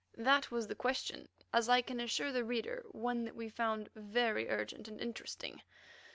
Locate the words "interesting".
4.99-5.61